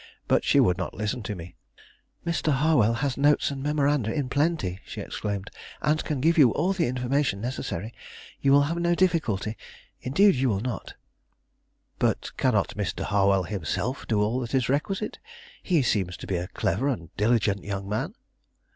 [0.27, 1.53] But she would not listen to me.
[2.25, 2.51] "Mr.
[2.53, 6.87] Harwell has notes and memoranda in plenty," she exclaimed, "and can give you all the
[6.87, 7.93] information necessary.
[8.41, 9.57] You will have no difficulty;
[10.01, 10.95] indeed, you will not."
[11.99, 13.03] "But cannot Mr.
[13.03, 15.19] Harwell himself do all that is requisite?
[15.61, 18.15] He seems to be a clever and diligent young man."